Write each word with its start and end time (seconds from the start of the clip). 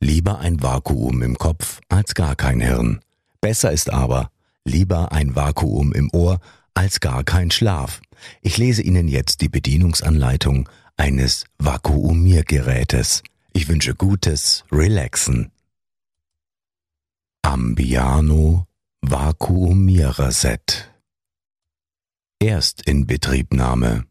Lieber 0.00 0.38
ein 0.40 0.62
Vakuum 0.62 1.22
im 1.22 1.38
Kopf 1.38 1.80
als 1.88 2.14
gar 2.14 2.36
kein 2.36 2.60
Hirn. 2.60 3.00
Besser 3.40 3.72
ist 3.72 3.90
aber, 3.90 4.30
lieber 4.64 5.12
ein 5.12 5.34
Vakuum 5.34 5.92
im 5.92 6.10
Ohr 6.12 6.40
als 6.74 7.00
gar 7.00 7.24
kein 7.24 7.50
Schlaf. 7.50 8.00
Ich 8.42 8.58
lese 8.58 8.82
Ihnen 8.82 9.08
jetzt 9.08 9.40
die 9.40 9.48
Bedienungsanleitung 9.48 10.68
eines 10.96 11.44
Vakuumiergerätes. 11.58 13.22
Ich 13.52 13.68
wünsche 13.68 13.94
gutes 13.94 14.64
Relaxen. 14.70 15.50
Ambiano 17.42 18.66
Vakuumiererset 19.00 20.92
Erstinbetriebnahme 22.40 24.04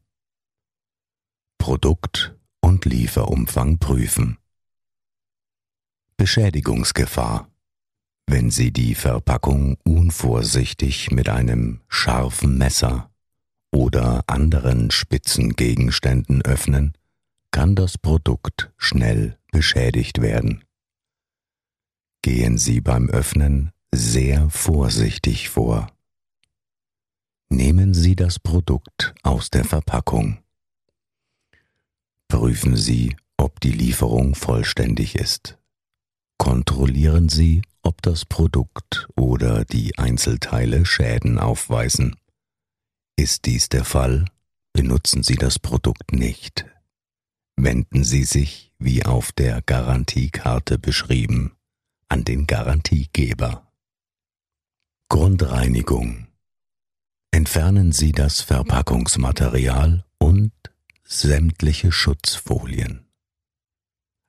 Produkt 1.60 2.36
und 2.62 2.86
Lieferumfang 2.86 3.78
prüfen. 3.78 4.38
Beschädigungsgefahr. 6.18 7.50
Wenn 8.28 8.50
Sie 8.50 8.72
die 8.72 8.96
Verpackung 8.96 9.78
unvorsichtig 9.84 11.12
mit 11.12 11.30
einem 11.30 11.82
scharfen 11.88 12.58
Messer 12.58 13.12
oder 13.72 14.24
anderen 14.28 14.92
spitzen 14.92 15.56
Gegenständen 15.56 16.42
öffnen, 16.42 16.94
kann 17.52 17.76
das 17.76 17.98
Produkt 17.98 18.72
schnell 18.78 19.38
beschädigt 19.52 20.22
werden. 20.22 20.64
Gehen 22.22 22.58
Sie 22.58 22.82
beim 22.82 23.10
Öffnen 23.10 23.72
sehr 23.94 24.50
vorsichtig 24.50 25.50
vor. 25.50 25.92
Nehmen 27.50 27.94
Sie 27.94 28.16
das 28.16 28.40
Produkt 28.40 29.14
aus 29.22 29.52
der 29.52 29.64
Verpackung. 29.64 30.40
Prüfen 32.28 32.76
Sie, 32.76 33.16
ob 33.38 33.60
die 33.60 33.72
Lieferung 33.72 34.36
vollständig 34.36 35.16
ist. 35.16 35.58
Kontrollieren 36.38 37.30
Sie, 37.30 37.62
ob 37.82 38.02
das 38.02 38.26
Produkt 38.26 39.08
oder 39.16 39.66
die 39.66 39.98
Einzelteile 39.98 40.86
Schäden 40.86 41.40
aufweisen. 41.40 42.16
Ist 43.16 43.46
dies 43.46 43.70
der 43.70 43.86
Fall, 43.86 44.26
benutzen 44.74 45.24
Sie 45.24 45.36
das 45.36 45.60
Produkt 45.60 46.12
nicht. 46.12 46.66
Wenden 47.56 48.04
Sie 48.04 48.26
sich, 48.26 48.74
wie 48.80 49.06
auf 49.06 49.32
der 49.32 49.62
Garantiekarte 49.62 50.78
beschrieben, 50.78 51.56
an 52.10 52.26
den 52.26 52.48
Garantiegeber. 52.48 53.72
Grundreinigung. 55.08 56.28
Entfernen 57.32 57.92
Sie 57.92 58.12
das 58.12 58.42
Verpackungsmaterial 58.42 60.06
und 60.18 60.52
sämtliche 61.04 61.92
Schutzfolien. 61.92 63.05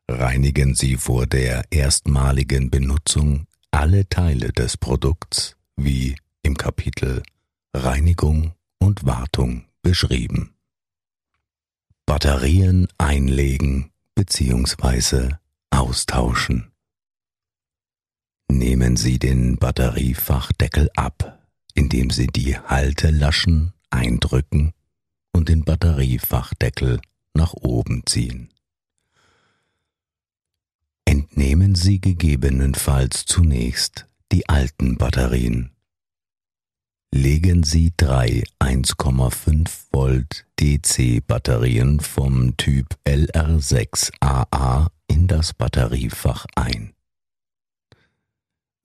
Reinigen 0.09 0.75
Sie 0.75 0.97
vor 0.97 1.27
der 1.27 1.65
erstmaligen 1.71 2.71
Benutzung 2.71 3.47
alle 3.73 4.09
Teile 4.09 4.53
des 4.53 4.77
Produkts, 4.77 5.57
wie 5.77 6.17
im 6.43 6.57
Kapitel 6.57 7.23
Reinigung 7.75 8.53
und 8.79 9.05
Wartung 9.05 9.65
beschrieben. 9.83 10.55
Batterien 12.07 12.87
einlegen 12.99 13.91
bzw. 14.15 15.35
austauschen. 15.71 16.71
Nehmen 18.49 18.97
Sie 18.97 19.19
den 19.19 19.57
Batteriefachdeckel 19.57 20.89
ab, 20.95 21.43
indem 21.75 22.11
Sie 22.11 22.29
die 22.29 22.57
Haltelaschen 22.57 23.73
eindrücken 23.91 24.73
und 25.33 25.49
den 25.49 25.65
Batteriefachdeckel 25.65 27.01
nach 27.35 27.55
oben 27.55 28.05
ziehen. 28.07 28.53
Entnehmen 31.17 31.75
Sie 31.75 31.99
gegebenenfalls 31.99 33.25
zunächst 33.25 34.07
die 34.33 34.51
alten 34.51 34.99
Batterien. 34.99 35.71
Legen 37.11 37.63
Sie 37.63 37.95
drei 37.97 38.45
1,5 38.61 39.87
Volt 39.93 40.45
DC 40.61 41.27
Batterien 41.27 42.01
vom 42.01 42.55
Typ 42.59 42.99
LR6AA 43.07 44.89
in 45.07 45.27
das 45.27 45.55
Batteriefach 45.55 46.45
ein. 46.55 46.93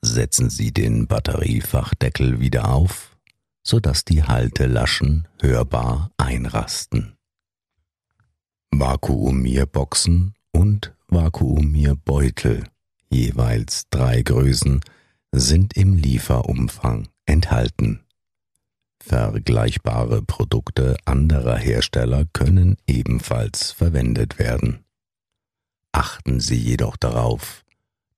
Setzen 0.01 0.49
Sie 0.49 0.71
den 0.71 1.07
Batteriefachdeckel 1.07 2.39
wieder 2.39 2.73
auf, 2.73 3.17
sodass 3.61 4.05
die 4.05 4.23
Haltelaschen 4.23 5.27
hörbar 5.41 6.11
einrasten. 6.15 7.17
Vakuumierboxen 8.73 10.33
und 10.53 10.95
Vakuumierbeutel, 11.11 12.63
jeweils 13.09 13.83
drei 13.89 14.21
Größen, 14.21 14.79
sind 15.33 15.75
im 15.75 15.95
Lieferumfang 15.97 17.09
enthalten. 17.25 17.99
Vergleichbare 19.03 20.21
Produkte 20.21 20.95
anderer 21.05 21.57
Hersteller 21.57 22.25
können 22.31 22.77
ebenfalls 22.87 23.71
verwendet 23.71 24.39
werden. 24.39 24.85
Achten 25.91 26.39
Sie 26.39 26.55
jedoch 26.55 26.95
darauf, 26.95 27.65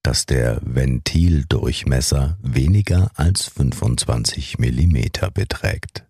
dass 0.03 0.27
der 0.27 0.59
Ventildurchmesser 0.63 2.37
weniger 2.41 3.09
als 3.15 3.47
25 3.47 4.59
mm 4.59 4.97
beträgt. 5.33 6.05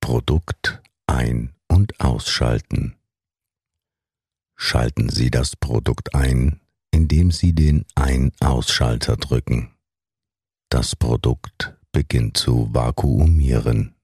Produkt 0.00 0.80
ein- 1.06 1.52
und 1.68 2.00
ausschalten. 2.00 2.94
Schalten 4.62 5.08
Sie 5.08 5.30
das 5.30 5.56
Produkt 5.56 6.14
ein, 6.14 6.60
indem 6.90 7.30
Sie 7.32 7.54
den 7.54 7.86
Ein-Ausschalter 7.94 9.16
drücken. 9.16 9.74
Das 10.68 10.94
Produkt 10.94 11.74
beginnt 11.92 12.36
zu 12.36 12.68
vakuumieren. 12.72 13.94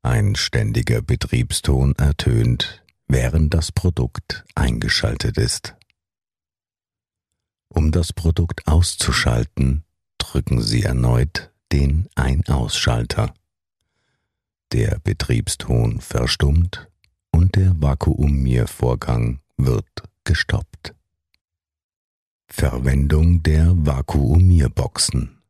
Ein 0.00 0.36
ständiger 0.36 1.02
Betriebston 1.02 1.94
ertönt, 1.96 2.82
während 3.08 3.52
das 3.52 3.72
Produkt 3.72 4.42
eingeschaltet 4.54 5.36
ist. 5.36 5.76
Um 7.68 7.92
das 7.92 8.14
Produkt 8.14 8.66
auszuschalten, 8.66 9.84
drücken 10.16 10.62
Sie 10.62 10.82
erneut 10.82 11.52
den 11.72 12.08
Ein-Ausschalter. 12.14 13.34
Der 14.72 14.98
Betriebston 15.04 16.00
verstummt 16.00 16.88
und 17.36 17.54
der 17.54 17.74
Vakuumiervorgang 17.82 19.40
wird 19.58 19.84
gestoppt. 20.24 20.94
Verwendung 22.48 23.42
der 23.42 23.74
Vakuumierboxen 23.76 25.42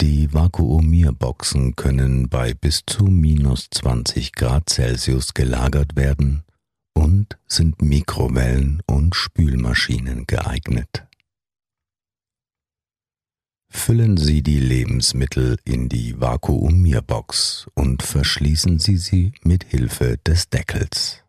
Die 0.00 0.32
Vakuumierboxen 0.32 1.76
können 1.76 2.30
bei 2.30 2.54
bis 2.54 2.84
zu 2.86 3.04
minus 3.04 3.68
20 3.70 4.32
Grad 4.32 4.70
Celsius 4.70 5.34
gelagert 5.34 5.94
werden 5.94 6.42
und 6.94 7.36
sind 7.46 7.82
Mikrowellen 7.82 8.82
und 8.86 9.14
Spülmaschinen 9.14 10.26
geeignet. 10.26 11.06
Füllen 13.76 14.16
Sie 14.16 14.42
die 14.42 14.58
Lebensmittel 14.58 15.58
in 15.64 15.88
die 15.88 16.20
Vakuumierbox 16.20 17.68
und 17.74 18.02
verschließen 18.02 18.80
Sie 18.80 18.96
sie 18.96 19.32
mit 19.44 19.62
Hilfe 19.62 20.18
des 20.26 20.48
Deckels. 20.48 21.22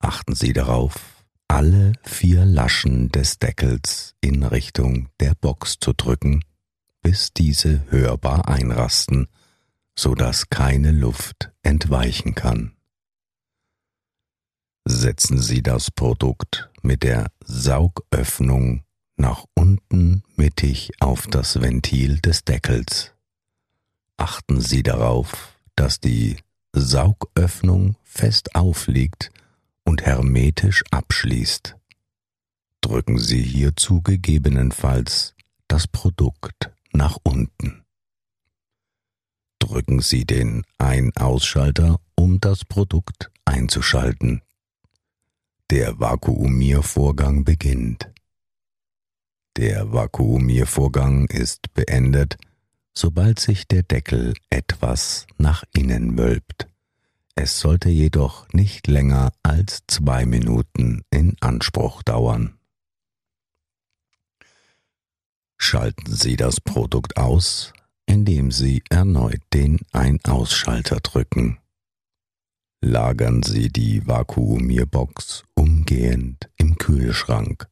Achten 0.00 0.34
Sie 0.34 0.52
darauf, 0.52 1.24
alle 1.46 1.92
vier 2.02 2.44
Laschen 2.44 3.10
des 3.10 3.38
Deckels 3.38 4.16
in 4.20 4.42
Richtung 4.42 5.08
der 5.20 5.34
Box 5.36 5.76
zu 5.78 5.92
drücken, 5.92 6.42
bis 7.00 7.32
diese 7.32 7.84
hörbar 7.90 8.48
einrasten, 8.48 9.28
so 9.96 10.16
dass 10.16 10.48
keine 10.48 10.90
Luft 10.90 11.52
entweichen 11.62 12.34
kann. 12.34 12.72
Setzen 14.84 15.38
Sie 15.38 15.62
das 15.62 15.92
Produkt 15.92 16.70
mit 16.82 17.04
der 17.04 17.30
Saugöffnung 17.44 18.82
nach 19.18 19.44
unten 19.54 20.22
mittig 20.36 20.90
auf 21.00 21.26
das 21.26 21.60
Ventil 21.60 22.18
des 22.20 22.44
Deckels. 22.44 23.14
Achten 24.16 24.60
Sie 24.60 24.82
darauf, 24.82 25.58
dass 25.76 26.00
die 26.00 26.38
Saugöffnung 26.72 27.96
fest 28.04 28.54
aufliegt 28.54 29.30
und 29.84 30.02
hermetisch 30.02 30.84
abschließt. 30.90 31.76
Drücken 32.80 33.18
Sie 33.18 33.42
hierzu 33.42 34.00
gegebenenfalls 34.02 35.34
das 35.66 35.86
Produkt 35.86 36.70
nach 36.92 37.18
unten. 37.22 37.84
Drücken 39.58 40.00
Sie 40.00 40.24
den 40.24 40.62
Ein-Ausschalter, 40.78 42.00
um 42.14 42.40
das 42.40 42.64
Produkt 42.64 43.30
einzuschalten. 43.44 44.42
Der 45.70 45.98
Vakuumiervorgang 46.00 47.44
beginnt. 47.44 48.10
Der 49.58 49.92
Vakuumiervorgang 49.92 51.26
ist 51.30 51.74
beendet, 51.74 52.36
sobald 52.94 53.40
sich 53.40 53.66
der 53.66 53.82
Deckel 53.82 54.34
etwas 54.50 55.26
nach 55.36 55.64
innen 55.74 56.16
wölbt. 56.16 56.68
Es 57.34 57.58
sollte 57.58 57.88
jedoch 57.88 58.46
nicht 58.52 58.86
länger 58.86 59.32
als 59.42 59.82
zwei 59.88 60.26
Minuten 60.26 61.02
in 61.10 61.36
Anspruch 61.40 62.04
dauern. 62.04 62.56
Schalten 65.56 66.14
Sie 66.14 66.36
das 66.36 66.60
Produkt 66.60 67.16
aus, 67.16 67.72
indem 68.06 68.52
Sie 68.52 68.84
erneut 68.90 69.42
den 69.52 69.80
Ein-Ausschalter 69.90 71.00
drücken. 71.00 71.58
Lagern 72.80 73.42
Sie 73.42 73.70
die 73.70 74.06
Vakuumierbox 74.06 75.42
umgehend 75.54 76.48
im 76.58 76.78
Kühlschrank 76.78 77.68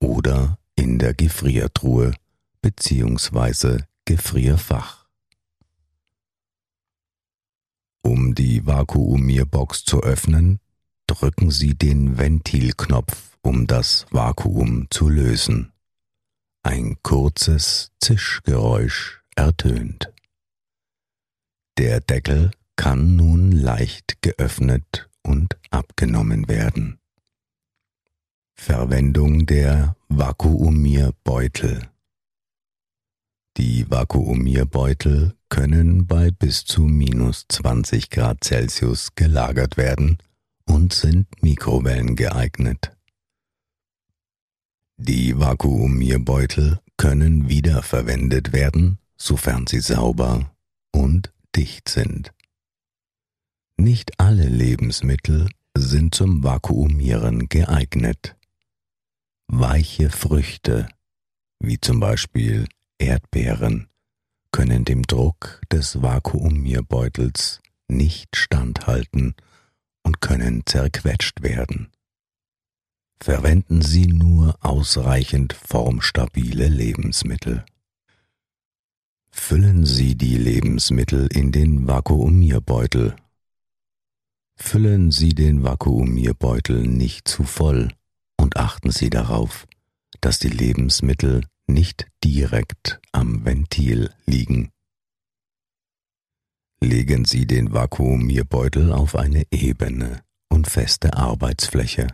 oder 0.00 0.58
in 0.78 1.00
der 1.00 1.12
Gefriertruhe 1.12 2.14
bzw. 2.62 3.82
Gefrierfach. 4.04 5.06
Um 8.02 8.36
die 8.36 8.64
Vakuumierbox 8.64 9.84
zu 9.84 10.00
öffnen, 10.04 10.60
drücken 11.08 11.50
Sie 11.50 11.74
den 11.74 12.16
Ventilknopf, 12.16 13.36
um 13.42 13.66
das 13.66 14.06
Vakuum 14.12 14.86
zu 14.90 15.08
lösen. 15.08 15.72
Ein 16.62 16.96
kurzes 17.02 17.90
Zischgeräusch 18.00 19.22
ertönt. 19.34 20.12
Der 21.76 22.00
Deckel 22.00 22.52
kann 22.76 23.16
nun 23.16 23.50
leicht 23.50 24.22
geöffnet 24.22 25.10
und 25.22 25.58
abgenommen 25.70 26.46
werden. 26.46 27.00
Verwendung 28.54 29.46
der 29.46 29.97
Vakuumierbeutel. 30.10 31.86
Die 33.58 33.90
Vakuumierbeutel 33.90 35.36
können 35.50 36.06
bei 36.06 36.30
bis 36.30 36.64
zu 36.64 36.80
minus 36.80 37.44
20 37.50 38.08
Grad 38.08 38.42
Celsius 38.42 39.14
gelagert 39.16 39.76
werden 39.76 40.16
und 40.64 40.94
sind 40.94 41.26
Mikrowellen 41.42 42.16
geeignet. 42.16 42.96
Die 44.96 45.38
Vakuumierbeutel 45.38 46.80
können 46.96 47.50
wiederverwendet 47.50 48.52
werden, 48.54 48.98
sofern 49.18 49.66
sie 49.66 49.80
sauber 49.80 50.56
und 50.90 51.34
dicht 51.54 51.90
sind. 51.90 52.32
Nicht 53.76 54.18
alle 54.18 54.48
Lebensmittel 54.48 55.50
sind 55.76 56.14
zum 56.14 56.42
Vakuumieren 56.42 57.50
geeignet 57.50 58.37
weiche 59.48 60.10
Früchte, 60.10 60.88
wie 61.60 61.80
zum 61.80 62.00
Beispiel 62.00 62.68
Erdbeeren, 62.98 63.88
können 64.52 64.84
dem 64.84 65.02
Druck 65.02 65.60
des 65.72 66.02
Vakuumierbeutels 66.02 67.60
nicht 67.88 68.36
standhalten 68.36 69.34
und 70.02 70.20
können 70.20 70.62
zerquetscht 70.66 71.42
werden. 71.42 71.90
Verwenden 73.20 73.82
Sie 73.82 74.06
nur 74.06 74.56
ausreichend 74.60 75.52
formstabile 75.52 76.68
Lebensmittel. 76.68 77.64
Füllen 79.30 79.84
Sie 79.84 80.16
die 80.16 80.36
Lebensmittel 80.36 81.26
in 81.32 81.52
den 81.52 81.86
Vakuumierbeutel. 81.86 83.16
Füllen 84.56 85.10
Sie 85.10 85.30
den 85.30 85.62
Vakuumierbeutel 85.62 86.86
nicht 86.86 87.28
zu 87.28 87.44
voll, 87.44 87.92
und 88.40 88.56
achten 88.56 88.90
Sie 88.90 89.10
darauf, 89.10 89.66
dass 90.20 90.38
die 90.38 90.48
Lebensmittel 90.48 91.44
nicht 91.66 92.06
direkt 92.24 93.00
am 93.12 93.44
Ventil 93.44 94.12
liegen. 94.24 94.70
Legen 96.80 97.24
Sie 97.24 97.46
den 97.46 97.72
Vakuumierbeutel 97.72 98.92
auf 98.92 99.16
eine 99.16 99.44
ebene 99.50 100.22
und 100.48 100.68
feste 100.68 101.14
Arbeitsfläche. 101.14 102.06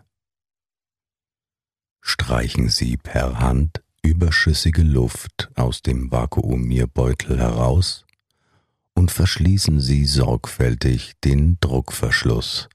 Streichen 2.01 2.69
Sie 2.69 2.97
per 2.97 3.39
Hand 3.39 3.83
überschüssige 4.03 4.83
Luft 4.83 5.51
aus 5.55 5.83
dem 5.83 6.11
Vakuumierbeutel 6.11 7.39
heraus 7.39 8.05
und 8.95 9.11
verschließen 9.11 9.81
Sie 9.81 10.05
sorgfältig 10.05 11.15
den 11.25 11.59
Druckverschluss, 11.61 12.69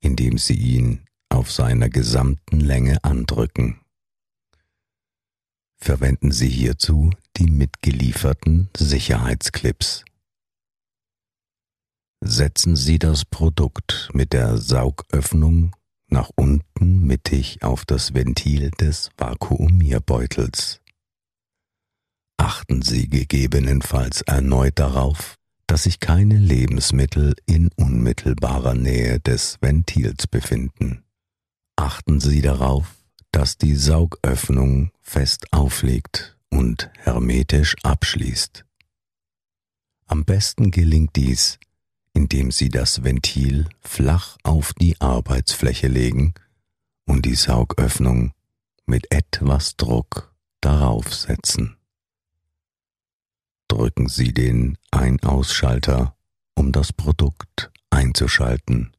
indem 0.00 0.38
Sie 0.38 0.54
ihn 0.54 1.05
auf 1.36 1.52
seiner 1.52 1.90
gesamten 1.90 2.60
Länge 2.60 3.04
andrücken. 3.04 3.78
Verwenden 5.76 6.32
Sie 6.32 6.48
hierzu 6.48 7.10
die 7.36 7.50
mitgelieferten 7.50 8.70
Sicherheitsclips. 8.74 10.04
Setzen 12.22 12.74
Sie 12.74 12.98
das 12.98 13.26
Produkt 13.26 14.08
mit 14.14 14.32
der 14.32 14.56
Saugöffnung 14.56 15.76
nach 16.08 16.30
unten 16.34 17.00
mittig 17.06 17.62
auf 17.62 17.84
das 17.84 18.14
Ventil 18.14 18.70
des 18.70 19.10
Vakuumierbeutels. 19.18 20.80
Achten 22.38 22.80
Sie 22.80 23.08
gegebenenfalls 23.08 24.22
erneut 24.22 24.78
darauf, 24.78 25.36
dass 25.66 25.82
sich 25.82 26.00
keine 26.00 26.38
Lebensmittel 26.38 27.34
in 27.44 27.70
unmittelbarer 27.76 28.74
Nähe 28.74 29.20
des 29.20 29.58
Ventils 29.60 30.26
befinden. 30.26 31.05
Achten 31.76 32.20
Sie 32.20 32.40
darauf, 32.40 32.94
dass 33.30 33.58
die 33.58 33.74
Saugöffnung 33.74 34.90
fest 35.02 35.52
aufliegt 35.52 36.38
und 36.50 36.90
hermetisch 36.94 37.76
abschließt. 37.82 38.64
Am 40.06 40.24
besten 40.24 40.70
gelingt 40.70 41.16
dies, 41.16 41.58
indem 42.14 42.50
Sie 42.50 42.70
das 42.70 43.04
Ventil 43.04 43.68
flach 43.82 44.38
auf 44.42 44.72
die 44.72 44.98
Arbeitsfläche 45.00 45.88
legen 45.88 46.32
und 47.04 47.26
die 47.26 47.34
Saugöffnung 47.34 48.32
mit 48.86 49.12
etwas 49.12 49.76
Druck 49.76 50.34
darauf 50.62 51.12
setzen. 51.14 51.76
Drücken 53.68 54.08
Sie 54.08 54.32
den 54.32 54.78
Ein-Ausschalter, 54.92 56.16
um 56.54 56.72
das 56.72 56.92
Produkt 56.92 57.70
einzuschalten. 57.90 58.95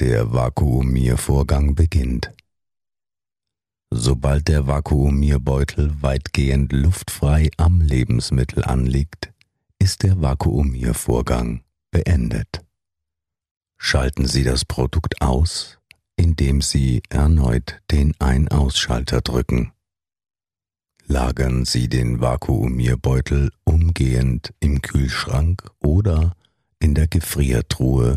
Der 0.00 0.32
Vakuumiervorgang 0.32 1.76
beginnt. 1.76 2.32
Sobald 3.90 4.48
der 4.48 4.66
Vakuumierbeutel 4.66 6.02
weitgehend 6.02 6.72
luftfrei 6.72 7.48
am 7.58 7.80
Lebensmittel 7.80 8.64
anliegt, 8.64 9.32
ist 9.78 10.02
der 10.02 10.20
Vakuumiervorgang 10.20 11.62
beendet. 11.92 12.64
Schalten 13.76 14.26
Sie 14.26 14.42
das 14.42 14.64
Produkt 14.64 15.22
aus, 15.22 15.78
indem 16.16 16.60
Sie 16.60 17.04
erneut 17.08 17.80
den 17.92 18.14
Ein-Ausschalter 18.18 19.20
drücken. 19.20 19.74
Lagern 21.06 21.64
Sie 21.66 21.88
den 21.88 22.20
Vakuumierbeutel 22.20 23.52
umgehend 23.62 24.54
im 24.58 24.82
Kühlschrank 24.82 25.70
oder 25.78 26.34
in 26.80 26.96
der 26.96 27.06
Gefriertruhe 27.06 28.16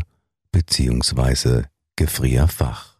bzw. 0.58 1.66
Gefrierfach. 1.94 2.98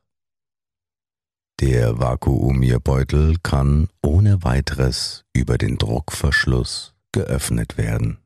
Der 1.60 1.98
Vakuumierbeutel 1.98 3.36
kann 3.42 3.88
ohne 4.00 4.44
weiteres 4.44 5.24
über 5.32 5.58
den 5.58 5.76
Druckverschluss 5.76 6.94
geöffnet 7.10 7.76
werden. 7.76 8.18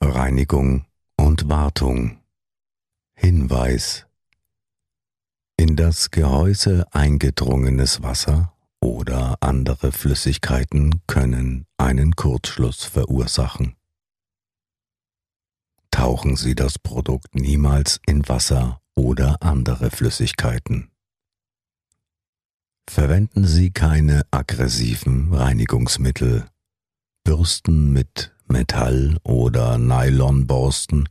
Reinigung 0.00 0.86
und 1.18 1.48
Wartung. 1.50 2.20
Hinweis. 3.14 4.06
In 5.58 5.76
das 5.76 6.10
Gehäuse 6.10 6.86
eingedrungenes 6.92 8.02
Wasser 8.02 8.54
oder 8.80 9.36
andere 9.40 9.92
Flüssigkeiten 9.92 11.02
können 11.06 11.66
einen 11.76 12.16
Kurzschluss 12.16 12.84
verursachen 12.84 13.75
tauchen 16.06 16.36
Sie 16.36 16.54
das 16.54 16.78
Produkt 16.78 17.34
niemals 17.34 18.00
in 18.06 18.28
Wasser 18.28 18.80
oder 18.94 19.42
andere 19.42 19.90
Flüssigkeiten. 19.90 20.92
Verwenden 22.88 23.44
Sie 23.44 23.72
keine 23.72 24.22
aggressiven 24.30 25.34
Reinigungsmittel, 25.34 26.46
Bürsten 27.24 27.92
mit 27.92 28.32
Metall- 28.46 29.18
oder 29.24 29.78
Nylonborsten 29.78 31.08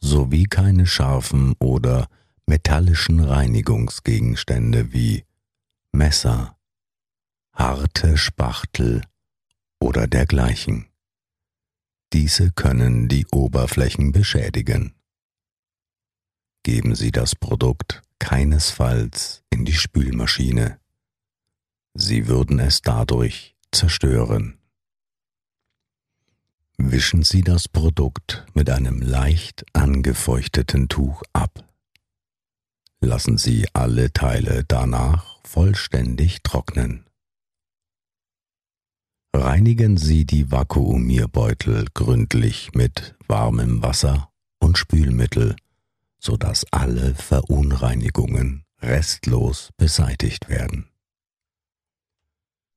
sowie 0.00 0.46
keine 0.46 0.88
scharfen 0.88 1.54
oder 1.60 2.08
metallischen 2.46 3.20
Reinigungsgegenstände 3.20 4.92
wie 4.92 5.24
Messer, 5.92 6.56
harte 7.52 8.16
Spachtel 8.16 9.02
oder 9.78 10.08
dergleichen. 10.08 10.91
Diese 12.12 12.52
können 12.52 13.08
die 13.08 13.26
Oberflächen 13.32 14.12
beschädigen. 14.12 14.94
Geben 16.62 16.94
Sie 16.94 17.10
das 17.10 17.34
Produkt 17.34 18.02
keinesfalls 18.18 19.42
in 19.50 19.64
die 19.64 19.72
Spülmaschine. 19.72 20.78
Sie 21.94 22.28
würden 22.28 22.58
es 22.58 22.82
dadurch 22.82 23.56
zerstören. 23.72 24.58
Wischen 26.76 27.22
Sie 27.22 27.42
das 27.42 27.68
Produkt 27.68 28.46
mit 28.54 28.68
einem 28.68 29.00
leicht 29.00 29.64
angefeuchteten 29.72 30.88
Tuch 30.88 31.22
ab. 31.32 31.66
Lassen 33.00 33.38
Sie 33.38 33.66
alle 33.72 34.12
Teile 34.12 34.64
danach 34.64 35.40
vollständig 35.44 36.42
trocknen. 36.42 37.06
Reinigen 39.34 39.96
Sie 39.96 40.26
die 40.26 40.50
Vakuumierbeutel 40.50 41.86
gründlich 41.94 42.74
mit 42.74 43.14
warmem 43.28 43.82
Wasser 43.82 44.30
und 44.60 44.76
Spülmittel, 44.76 45.56
sodass 46.18 46.66
alle 46.70 47.14
Verunreinigungen 47.14 48.64
restlos 48.80 49.70
beseitigt 49.76 50.48
werden. 50.48 50.88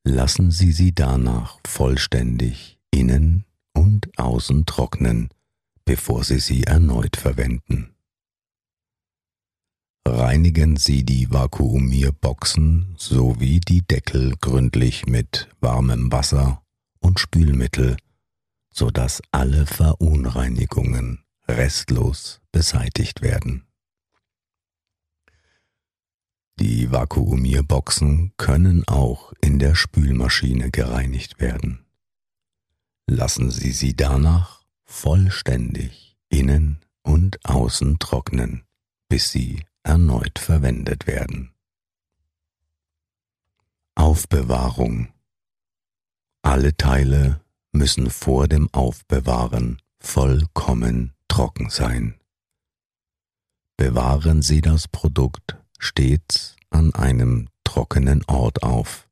Lassen 0.05 0.51
Sie 0.51 0.71
sie 0.71 0.93
danach 0.93 1.59
vollständig 1.67 2.79
innen 2.89 3.45
und 3.73 4.17
außen 4.17 4.65
trocknen, 4.65 5.29
bevor 5.83 6.23
Sie 6.23 6.39
sie 6.39 6.63
erneut 6.63 7.17
verwenden. 7.17 7.94
Reinigen 10.07 10.77
Sie 10.77 11.03
die 11.03 11.31
Vakuumierboxen 11.31 12.93
sowie 12.97 13.59
die 13.59 13.81
Deckel 13.81 14.35
gründlich 14.39 15.07
mit 15.07 15.49
warmem 15.61 16.11
Wasser 16.11 16.61
und 16.99 17.19
Spülmittel, 17.19 17.97
sodass 18.69 19.21
alle 19.31 19.65
Verunreinigungen 19.65 21.23
restlos 21.47 22.39
beseitigt 22.51 23.21
werden. 23.21 23.65
Die 26.59 26.91
Vakuumierboxen 26.91 28.33
können 28.37 28.87
auch 28.87 29.33
in 29.41 29.59
der 29.59 29.75
Spülmaschine 29.75 30.71
gereinigt 30.71 31.39
werden. 31.39 31.85
Lassen 33.07 33.51
Sie 33.51 33.71
sie 33.71 33.95
danach 33.95 34.63
vollständig 34.83 36.15
innen 36.29 36.79
und 37.03 37.43
außen 37.43 37.99
trocknen, 37.99 38.63
bis 39.09 39.31
sie 39.31 39.65
erneut 39.85 40.39
verwendet 40.39 41.07
werden. 41.07 41.51
Aufbewahrung 43.95 45.07
Alle 46.41 46.75
Teile 46.75 47.41
müssen 47.71 48.09
vor 48.09 48.47
dem 48.47 48.67
Aufbewahren 48.73 49.81
vollkommen 49.99 51.13
trocken 51.27 51.69
sein. 51.69 52.15
Bewahren 53.77 54.41
Sie 54.41 54.61
das 54.61 54.87
Produkt 54.87 55.57
stets 55.79 56.55
an 56.69 56.93
einem 56.95 57.49
trockenen 57.63 58.23
Ort 58.25 58.63
auf. 58.63 59.07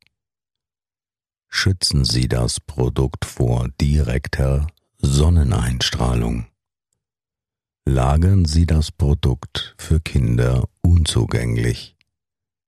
Schützen 1.49 2.03
Sie 2.03 2.27
das 2.27 2.59
Produkt 2.59 3.25
vor 3.25 3.69
direkter 3.79 4.67
Sonneneinstrahlung 4.97 6.47
lagern 7.85 8.45
Sie 8.45 8.65
das 8.65 8.91
Produkt 8.91 9.75
für 9.77 9.99
Kinder 9.99 10.67
unzugänglich, 10.81 11.95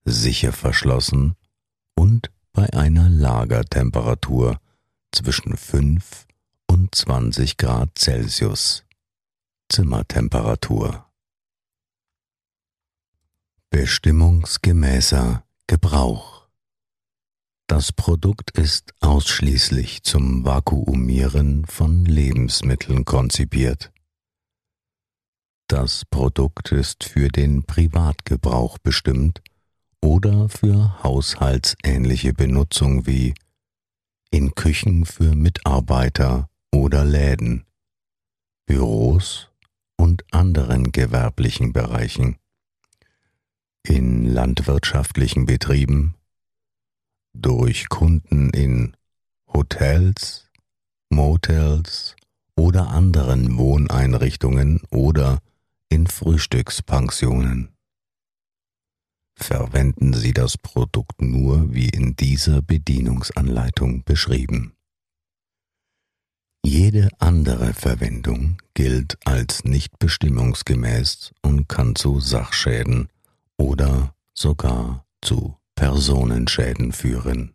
sicher 0.03 0.51
verschlossen 0.51 1.35
und 1.95 2.31
bei 2.53 2.71
einer 2.73 3.09
Lagertemperatur 3.09 4.59
zwischen 5.11 5.57
5 5.57 6.25
und 6.67 6.93
20 6.93 7.57
Grad 7.57 7.97
Celsius 7.97 8.83
Zimmertemperatur. 9.69 11.05
Bestimmungsgemäßer 13.69 15.43
Gebrauch 15.67 16.47
Das 17.67 17.91
Produkt 17.91 18.51
ist 18.51 18.93
ausschließlich 18.99 20.03
zum 20.03 20.45
Vakuumieren 20.45 21.65
von 21.65 22.05
Lebensmitteln 22.05 23.05
konzipiert. 23.05 23.91
Das 25.67 26.05
Produkt 26.05 26.71
ist 26.71 27.05
für 27.05 27.29
den 27.29 27.63
Privatgebrauch 27.63 28.77
bestimmt 28.77 29.41
oder 29.99 30.47
für 30.47 31.01
haushaltsähnliche 31.01 32.33
Benutzung 32.33 33.07
wie 33.07 33.33
in 34.29 34.53
Küchen 34.53 35.05
für 35.05 35.33
Mitarbeiter 35.33 36.51
oder 36.71 37.03
Läden, 37.03 37.65
Büros 38.67 39.49
und 39.97 40.23
anderen 40.31 40.91
gewerblichen 40.91 41.73
Bereichen, 41.73 42.37
in 43.81 44.27
landwirtschaftlichen 44.27 45.47
Betrieben, 45.47 46.13
durch 47.33 47.89
Kunden 47.89 48.51
in 48.51 48.95
Hotels, 49.47 50.47
Motels 51.09 52.15
oder 52.55 52.89
anderen 52.89 53.57
Wohneinrichtungen 53.57 54.83
oder 54.91 55.39
in 55.95 56.07
Frühstückspensionen. 56.07 57.73
Verwenden 59.37 60.13
Sie 60.13 60.33
das 60.33 60.57
Produkt 60.57 61.21
nur 61.21 61.73
wie 61.73 61.87
in 61.87 62.17
dieser 62.17 62.61
Bedienungsanleitung 62.61 64.03
beschrieben. 64.03 64.75
Jede 66.65 67.07
andere 67.19 67.73
Verwendung 67.73 68.61
gilt 68.73 69.17
als 69.25 69.63
nicht 69.63 69.97
bestimmungsgemäß 69.97 71.33
und 71.41 71.69
kann 71.69 71.95
zu 71.95 72.19
Sachschäden 72.19 73.07
oder 73.57 74.13
sogar 74.33 75.05
zu 75.21 75.57
Personenschäden 75.75 76.91
führen. 76.91 77.53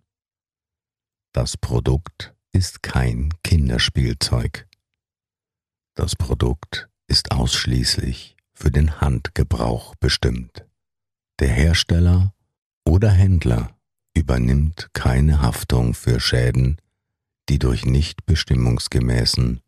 Das 1.35 1.59
Produkt 1.59 2.35
ist 2.53 2.83
kein 2.83 3.35
Kinderspielzeug. 3.43 4.67
Das 5.95 6.17
Produkt 6.17 6.89
ist 7.11 7.33
ausschließlich 7.33 8.37
für 8.55 8.71
den 8.71 9.01
Handgebrauch 9.01 9.97
bestimmt. 9.97 10.65
Der 11.41 11.49
Hersteller 11.49 12.33
oder 12.85 13.11
Händler 13.11 13.77
übernimmt 14.15 14.91
keine 14.93 15.43
Haftung 15.43 15.95
für 15.95 16.21
Schäden, 16.21 16.81
die 17.49 17.59
durch 17.59 17.85
nicht 17.85 18.27
bestimmungsgemäßen 18.27 19.61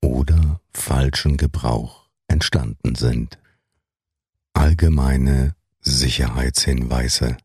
oder 0.00 0.60
falschen 0.72 1.36
Gebrauch 1.36 2.08
entstanden 2.28 2.94
sind. 2.94 3.38
Allgemeine 4.52 5.54
Sicherheitshinweise 5.80 7.36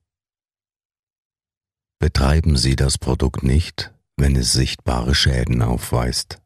Betreiben 2.00 2.58
Sie 2.58 2.76
das 2.76 2.98
Produkt 2.98 3.44
nicht, 3.44 3.94
wenn 4.18 4.36
es 4.36 4.54
sichtbare 4.54 5.14
Schäden 5.14 5.62
aufweist. 5.62 6.42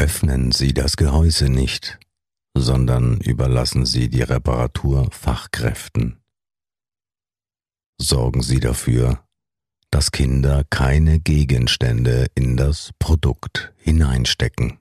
Öffnen 0.00 0.50
Sie 0.50 0.72
das 0.72 0.96
Gehäuse 0.96 1.50
nicht, 1.50 1.98
sondern 2.54 3.20
überlassen 3.20 3.84
Sie 3.84 4.08
die 4.08 4.22
Reparatur 4.22 5.10
Fachkräften. 5.12 6.22
Sorgen 7.98 8.40
Sie 8.40 8.60
dafür, 8.60 9.22
dass 9.90 10.10
Kinder 10.10 10.64
keine 10.70 11.20
Gegenstände 11.20 12.28
in 12.34 12.56
das 12.56 12.92
Produkt 12.98 13.74
hineinstecken. 13.76 14.78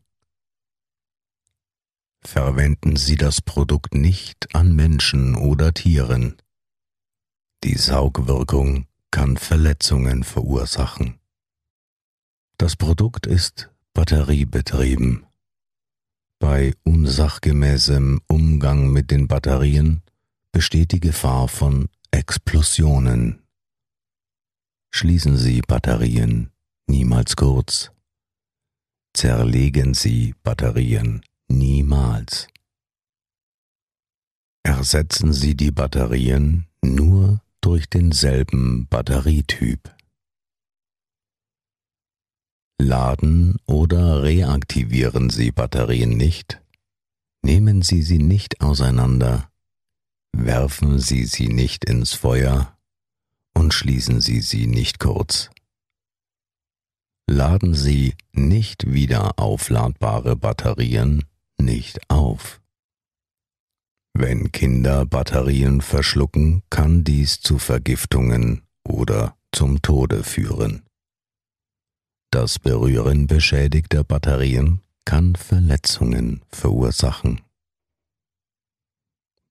Verwenden 2.21 2.95
Sie 2.95 3.17
das 3.17 3.41
Produkt 3.41 3.93
nicht 3.95 4.55
an 4.55 4.73
Menschen 4.73 5.35
oder 5.35 5.73
Tieren. 5.73 6.37
Die 7.65 7.75
Saugwirkung 7.75 8.87
kann 9.11 9.35
Verletzungen 9.35 10.23
verursachen. 10.23 11.19
Das 12.57 12.77
Produkt 12.77 13.27
ist 13.27 13.69
batteriebetrieben. 13.93 15.25
Bei 16.39 16.73
unsachgemäßem 16.83 18.21
Umgang 18.27 18.91
mit 18.91 19.11
den 19.11 19.27
Batterien 19.27 20.03
besteht 20.51 20.91
die 20.93 20.99
Gefahr 20.99 21.47
von 21.47 21.89
Explosionen. 22.11 23.41
Schließen 24.91 25.37
Sie 25.37 25.61
Batterien 25.61 26.51
niemals 26.87 27.35
kurz. 27.35 27.91
Zerlegen 29.13 29.93
Sie 29.93 30.33
Batterien 30.43 31.21
niemals. 31.49 32.47
Ersetzen 34.63 35.33
Sie 35.33 35.55
die 35.55 35.71
Batterien 35.71 36.67
nur 36.81 37.41
durch 37.61 37.89
denselben 37.89 38.87
Batterietyp. 38.87 39.93
Laden 42.81 43.57
oder 43.65 44.23
reaktivieren 44.23 45.29
Sie 45.29 45.51
Batterien 45.51 46.15
nicht, 46.15 46.61
nehmen 47.43 47.81
Sie 47.81 48.01
sie 48.01 48.19
nicht 48.19 48.61
auseinander, 48.61 49.49
werfen 50.31 50.97
Sie 50.97 51.25
sie 51.25 51.49
nicht 51.49 51.83
ins 51.83 52.13
Feuer 52.13 52.77
und 53.53 53.73
schließen 53.73 54.21
Sie 54.21 54.39
sie 54.39 54.65
nicht 54.65 54.99
kurz. 54.99 55.49
Laden 57.29 57.75
Sie 57.75 58.15
nicht 58.31 58.91
wieder 58.91 59.37
aufladbare 59.37 60.37
Batterien 60.37 61.25
nicht 61.59 62.09
auf. 62.09 62.61
Wenn 64.13 64.53
Kinder 64.53 65.05
Batterien 65.05 65.81
verschlucken, 65.81 66.63
kann 66.69 67.03
dies 67.03 67.41
zu 67.41 67.57
Vergiftungen 67.59 68.63
oder 68.83 69.37
zum 69.51 69.81
Tode 69.81 70.23
führen. 70.23 70.88
Das 72.31 72.59
Berühren 72.59 73.25
beschädigter 73.25 74.03
Batterien 74.03 74.81
kann 75.03 75.35
Verletzungen 75.35 76.43
verursachen. 76.49 77.41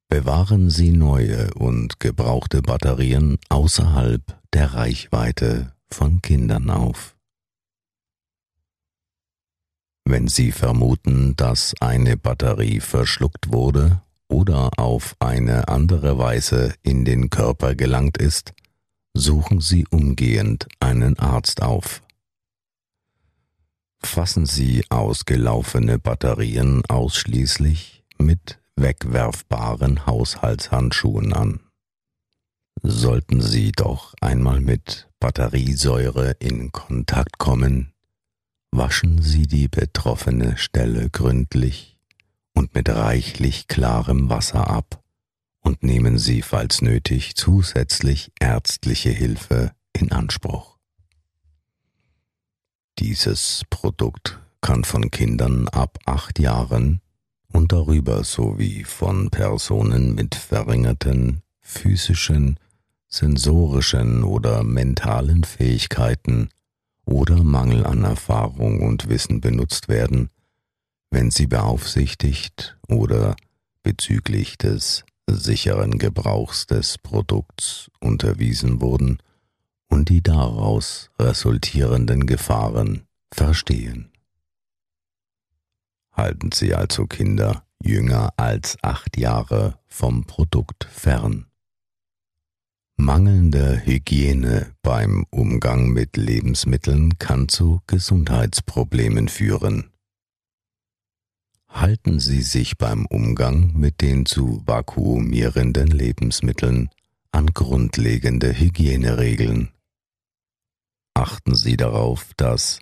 Bewahren 0.09 0.71
Sie 0.71 0.93
neue 0.93 1.53
und 1.55 1.99
gebrauchte 1.99 2.63
Batterien 2.63 3.39
außerhalb 3.49 4.23
der 4.53 4.75
Reichweite 4.75 5.75
von 5.91 6.23
Kindern 6.23 6.71
auf. 6.71 7.17
Wenn 10.05 10.29
Sie 10.29 10.53
vermuten, 10.53 11.35
dass 11.35 11.75
eine 11.81 12.17
Batterie 12.17 12.79
verschluckt 12.79 13.53
wurde 13.53 14.03
oder 14.29 14.71
auf 14.79 15.17
eine 15.19 15.67
andere 15.67 16.17
Weise 16.17 16.75
in 16.83 17.05
den 17.05 17.29
Körper 17.29 17.75
gelangt 17.75 18.19
ist, 18.19 18.55
suchen 19.15 19.61
Sie 19.61 19.85
umgehend 19.91 20.69
einen 20.79 21.19
Arzt 21.19 21.61
auf. 21.61 22.03
Fassen 24.01 24.47
Sie 24.47 24.85
ausgelaufene 24.91 25.99
Batterien 25.99 26.85
ausschließlich 26.87 28.05
mit 28.19 28.61
wegwerfbaren 28.77 30.07
Haushaltshandschuhen 30.07 31.33
an. 31.33 31.61
Sollten 32.83 33.41
Sie 33.41 33.73
doch 33.73 34.15
einmal 34.21 34.61
mit 34.61 35.09
Batteriesäure 35.19 36.37
in 36.39 36.71
Kontakt 36.71 37.39
kommen, 37.39 37.93
waschen 38.71 39.21
Sie 39.21 39.47
die 39.47 39.69
betroffene 39.69 40.57
Stelle 40.57 41.11
gründlich 41.11 41.99
und 42.55 42.75
mit 42.75 42.89
reichlich 42.89 43.67
klarem 43.67 44.31
Wasser 44.31 44.69
ab 44.71 45.03
und 45.61 45.83
nehmen 45.83 46.19
Sie, 46.19 46.43
falls 46.43 46.83
nötig, 46.83 47.35
zusätzlich 47.35 48.33
ärztliche 48.39 49.11
Hilfe 49.11 49.73
in 49.93 50.13
Anspruch. 50.13 50.78
Dieses 52.99 53.63
Produkt 53.71 54.41
kann 54.61 54.83
von 54.83 55.13
Kindern 55.13 55.69
ab 55.69 56.01
acht 56.05 56.41
Jahren 56.41 57.01
und 57.53 57.71
darüber 57.71 58.25
sowie 58.25 58.83
von 58.83 59.31
Personen 59.31 60.17
mit 60.17 60.35
verringerten 60.35 61.43
physischen, 61.61 62.59
sensorischen 63.07 64.25
oder 64.25 64.65
mentalen 64.65 65.45
Fähigkeiten 65.45 66.49
oder 67.05 67.45
Mangel 67.45 67.87
an 67.87 68.03
Erfahrung 68.03 68.81
und 68.81 69.09
Wissen 69.09 69.41
benutzt 69.41 69.87
werden, 69.87 70.31
wenn 71.13 71.31
sie 71.31 71.47
beaufsichtigt 71.47 72.79
oder 72.89 73.37
bezüglich 73.85 74.59
des 74.59 75.05
sicheren 75.29 75.99
Gebrauchs 75.99 76.67
des 76.67 76.99
Produkts 76.99 77.93
unterwiesen 78.01 78.81
wurden 78.81 79.19
und 79.89 80.09
die 80.09 80.23
daraus 80.23 81.11
resultierenden 81.19 82.27
Gefahren 82.27 83.07
verstehen. 83.33 84.11
Halten 86.13 86.53
Sie 86.53 86.75
also 86.75 87.07
Kinder 87.07 87.65
jünger 87.83 88.33
als 88.37 88.77
acht 88.83 89.17
Jahre 89.17 89.79
vom 89.87 90.25
Produkt 90.25 90.85
fern. 90.85 91.47
Mangelnde 92.97 93.81
Hygiene 93.85 94.75
beim 94.83 95.25
Umgang 95.31 95.91
mit 95.91 96.17
Lebensmitteln 96.17 97.17
kann 97.19 97.49
zu 97.49 97.81
Gesundheitsproblemen 97.87 99.29
führen. 99.29 99.93
Halten 101.69 102.19
Sie 102.19 102.43
sich 102.43 102.77
beim 102.77 103.07
Umgang 103.07 103.73
mit 103.75 104.01
den 104.01 104.27
zu 104.27 104.63
vakuumierenden 104.67 105.87
Lebensmitteln 105.87 106.91
an 107.31 107.47
grundlegende 107.47 108.59
Hygieneregeln. 108.59 109.69
Achten 111.19 111.57
Sie 111.57 111.77
darauf, 111.77 112.33
dass 112.37 112.79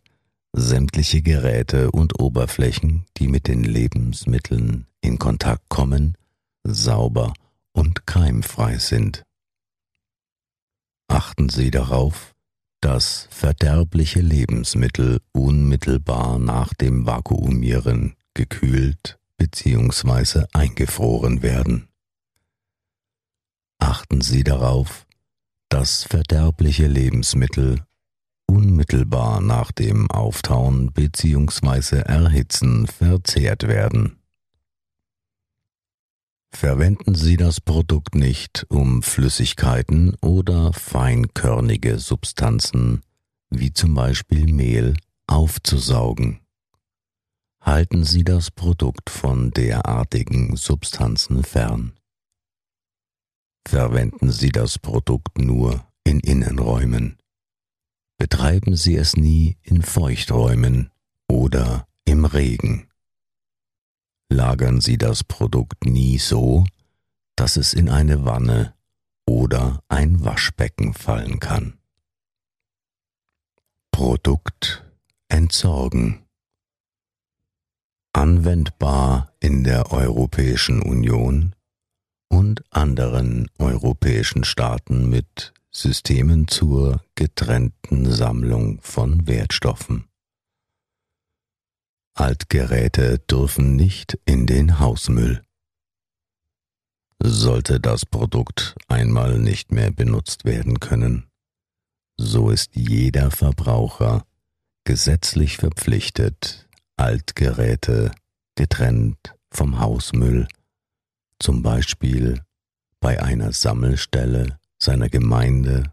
sämtliche 0.53 1.23
Geräte 1.23 1.91
und 1.91 2.21
Oberflächen, 2.21 3.07
die 3.17 3.29
mit 3.29 3.49
den 3.49 3.65
Lebensmitteln 3.65 4.87
in 5.01 5.19
Kontakt 5.19 5.71
kommen, 5.71 6.19
sauber 6.63 7.33
und 7.73 8.07
keimfrei 8.07 8.77
sind. 8.77 9.23
Achten 11.09 11.49
Sie 11.49 11.71
darauf, 11.71 12.35
dass 12.83 13.27
verderbliche 13.31 14.21
Lebensmittel 14.21 15.23
unmittelbar 15.33 16.39
nach 16.39 16.75
dem 16.75 17.07
Vakuumieren 17.07 18.17
gekühlt 18.35 19.19
bzw. 19.39 20.45
eingefroren 20.53 21.41
werden. 21.41 21.89
Achten 23.79 24.21
Sie 24.21 24.45
darauf, 24.45 25.07
dass 25.71 26.05
verderbliche 26.05 26.87
Lebensmittel 26.87 27.86
unmittelbar 28.57 29.43
nach 29.43 29.71
dem 29.71 30.11
Auftauen 30.11 30.91
bzw. 30.93 31.99
Erhitzen 32.01 32.87
verzehrt 32.87 33.69
werden. 33.69 34.17
Verwenden 36.51 37.15
Sie 37.15 37.37
das 37.37 37.61
Produkt 37.61 38.15
nicht, 38.15 38.65
um 38.71 39.03
Flüssigkeiten 39.03 40.15
oder 40.23 40.73
feinkörnige 40.73 41.99
Substanzen 41.99 43.03
wie 43.51 43.75
zum 43.75 43.95
Beispiel 43.95 44.51
Mehl 44.51 44.95
aufzusaugen. 45.27 46.41
Halten 47.61 48.05
Sie 48.05 48.25
das 48.25 48.51
Produkt 48.51 49.11
von 49.11 49.51
derartigen 49.51 50.57
Substanzen 50.57 51.45
fern. 51.45 51.93
Verwenden 53.69 54.33
Sie 54.33 54.51
das 54.51 54.79
Produkt 54.79 55.39
nur 55.39 55.87
in 56.05 56.21
Innenräumen. 56.21 57.19
Betreiben 58.19 58.77
Sie 58.77 58.97
es 58.97 59.17
nie 59.17 59.59
in 59.63 59.83
Feuchträumen 59.83 60.91
oder 61.29 61.87
im 62.05 62.25
Regen. 62.25 62.89
Lagern 64.29 64.81
Sie 64.81 64.99
das 64.99 65.23
Produkt 65.23 65.85
nie 65.85 66.19
so, 66.19 66.65
dass 67.37 67.57
es 67.57 67.75
in 67.75 67.89
eine 67.89 68.25
Wanne 68.25 68.75
oder 69.27 69.83
ein 69.89 70.25
Waschbecken 70.25 70.95
fallen 70.95 71.41
kann. 71.41 71.79
Produkt 73.91 74.85
entsorgen. 75.29 76.25
Anwendbar 78.13 79.33
in 79.41 79.63
der 79.65 79.93
Europäischen 79.93 80.81
Union 80.81 81.55
und 82.29 82.65
anderen 82.71 83.49
europäischen 83.59 84.45
Staaten 84.45 85.09
mit 85.09 85.53
Systemen 85.79 86.49
zur 86.49 87.05
getrennten 87.17 88.11
Sammlung 88.11 88.81
von 88.81 89.27
Wertstoffen. 89.27 90.09
Altgeräte 92.15 93.19
dürfen 93.19 93.77
nicht 93.77 94.19
in 94.25 94.47
den 94.47 94.81
Hausmüll. 94.81 95.43
Sollte 97.23 97.79
das 97.79 98.07
Produkt 98.07 98.75
einmal 98.89 99.39
nicht 99.39 99.71
mehr 99.71 99.91
benutzt 99.91 100.47
werden 100.47 100.81
können, 100.81 101.27
so 102.17 102.49
ist 102.49 102.75
jeder 102.75 103.31
Verbraucher 103.31 104.25
gesetzlich 104.85 105.59
verpflichtet, 105.59 106.71
Altgeräte 106.97 108.13
getrennt 108.55 109.35
vom 109.51 109.79
Hausmüll, 109.79 110.49
zum 111.39 111.63
Beispiel 111.63 112.41
bei 112.99 113.23
einer 113.23 113.53
Sammelstelle 113.53 114.59
seiner 114.79 115.09
Gemeinde 115.09 115.93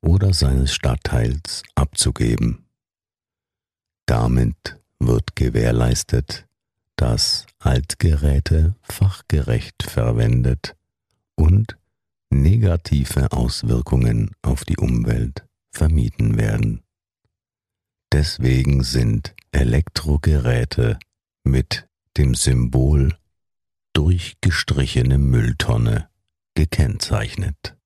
oder 0.00 0.32
seines 0.32 0.72
Stadtteils 0.72 1.62
abzugeben. 1.74 2.66
Damit 4.06 4.80
wird 4.98 5.36
gewährleistet, 5.36 6.46
dass 6.96 7.46
Altgeräte 7.58 8.76
fachgerecht 8.82 9.82
verwendet 9.82 10.76
und 11.34 11.76
negative 12.30 13.32
Auswirkungen 13.32 14.30
auf 14.42 14.64
die 14.64 14.76
Umwelt 14.76 15.46
vermieden 15.70 16.38
werden. 16.38 16.82
Deswegen 18.12 18.82
sind 18.82 19.34
Elektrogeräte 19.52 20.98
mit 21.44 21.86
dem 22.16 22.34
Symbol 22.34 23.16
durchgestrichene 23.92 25.18
Mülltonne 25.18 26.08
gekennzeichnet. 26.54 27.76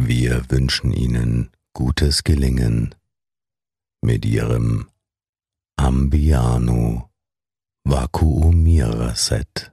Wir 0.00 0.48
wünschen 0.48 0.92
Ihnen 0.92 1.50
gutes 1.72 2.22
Gelingen 2.22 2.94
mit 4.00 4.24
Ihrem 4.24 4.88
Ambiano 5.76 7.10
Vakuumierer-Set. 7.82 9.72